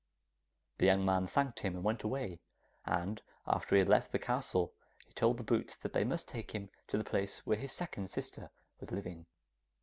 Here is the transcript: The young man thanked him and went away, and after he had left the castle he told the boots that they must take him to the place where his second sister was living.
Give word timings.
The 0.79 0.87
young 0.87 1.05
man 1.05 1.27
thanked 1.27 1.59
him 1.59 1.75
and 1.75 1.83
went 1.83 2.01
away, 2.01 2.39
and 2.87 3.21
after 3.45 3.75
he 3.75 3.79
had 3.81 3.87
left 3.87 4.11
the 4.11 4.17
castle 4.17 4.73
he 5.05 5.13
told 5.13 5.37
the 5.37 5.43
boots 5.43 5.75
that 5.75 5.93
they 5.93 6.03
must 6.03 6.27
take 6.27 6.55
him 6.55 6.71
to 6.87 6.97
the 6.97 7.03
place 7.03 7.45
where 7.45 7.57
his 7.59 7.71
second 7.71 8.09
sister 8.09 8.49
was 8.79 8.89
living. 8.89 9.27